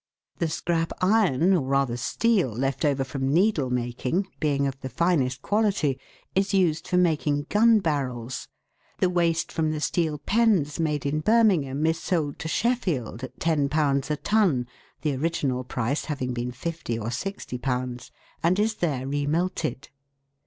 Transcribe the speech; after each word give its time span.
The 0.39 0.47
scrap 0.47 0.93
iron, 0.99 1.53
or 1.53 1.61
rather 1.61 1.95
steel, 1.95 2.49
left 2.49 2.83
over 2.83 3.03
from 3.03 3.31
needle 3.31 3.69
making, 3.69 4.27
being 4.39 4.65
of 4.65 4.79
the 4.81 4.89
finest 4.89 5.43
quality, 5.43 5.99
is 6.33 6.55
used 6.55 6.87
for 6.87 6.97
making 6.97 7.45
gun 7.49 7.77
barrels; 7.81 8.47
the 8.97 9.11
waste 9.11 9.51
from 9.51 9.69
the 9.69 9.79
steel 9.79 10.17
pens 10.17 10.79
made 10.79 11.05
in 11.05 11.19
Bir 11.19 11.43
mingham 11.43 11.85
is 11.85 11.99
sold 11.99 12.39
to 12.39 12.47
Sheffield, 12.47 13.23
at 13.23 13.39
10 13.39 13.69
a 13.71 14.17
ton 14.17 14.65
(the 15.03 15.13
original 15.15 15.63
price 15.63 16.05
having 16.05 16.33
been 16.33 16.51
^50 16.51 16.99
or 16.99 17.09
^60), 17.09 18.09
and 18.41 18.57
is 18.57 18.73
there 18.77 19.07
re 19.07 19.27
melted. 19.27 19.89